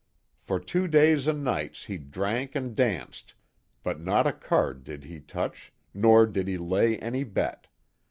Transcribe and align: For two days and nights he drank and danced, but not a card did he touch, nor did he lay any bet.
For 0.41 0.59
two 0.59 0.87
days 0.87 1.27
and 1.27 1.43
nights 1.43 1.85
he 1.85 1.99
drank 1.99 2.55
and 2.55 2.75
danced, 2.75 3.35
but 3.83 3.99
not 4.01 4.25
a 4.25 4.33
card 4.33 4.83
did 4.83 5.03
he 5.03 5.19
touch, 5.19 5.71
nor 5.93 6.25
did 6.25 6.47
he 6.47 6.57
lay 6.57 6.97
any 6.97 7.23
bet. 7.23 7.67